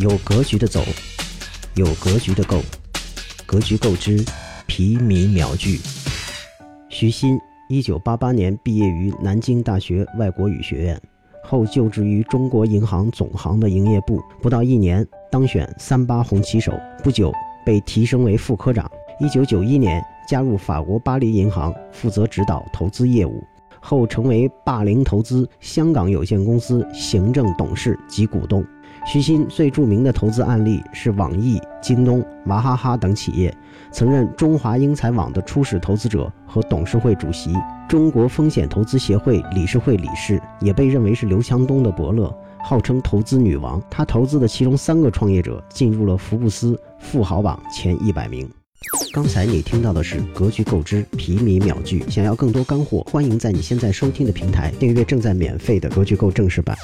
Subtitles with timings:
[0.00, 0.80] 有格局的走，
[1.74, 2.60] 有格局的购，
[3.44, 4.24] 格局购之，
[4.68, 5.80] 皮米秒聚。
[6.88, 7.36] 徐新，
[7.68, 11.02] 一九八八年毕业于南京大学外国语学院，
[11.42, 16.72] 后就职于中国银行总行的营业部，不到一年当选三八红旗手，
[17.02, 17.32] 不久
[17.66, 18.88] 被提升为副科长。
[19.18, 23.42] 一九九一年加入法国巴黎银行，负责指导投资业务。
[23.80, 28.64] 后成为霸凌投资香港有限公司行政董事及股东。
[29.06, 33.54] 徐新最著名的投资案例是网易、京东、娃哈哈等企业，
[33.90, 37.54] 曾任中华英才网的初始投资者和董事会主席，
[37.88, 43.82] 中国风险投资协会理事会理事，也被认为是刘强东的伯乐，号称投资女王。
[43.88, 48.46] 他投资的其中三个创业者进入了福布斯富豪榜前一百名。
[49.12, 56.76] 刚才你听到的是格局购知皮米秒聚，想要更多干货，欢迎在你现在收听的平台订阅正在免费的格局购正式版。